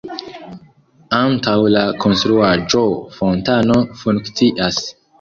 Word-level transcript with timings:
Antaŭ 1.17 1.53
la 1.75 1.85
konstruaĵo 2.05 2.83
fontano 3.21 3.81
funkcias. 4.05 4.87